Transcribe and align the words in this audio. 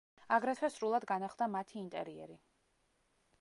აგრეთვე 0.37 0.69
სრულად 0.75 1.05
განახლდა 1.11 1.49
მათი 1.57 1.79
ინტერიერი. 1.83 2.39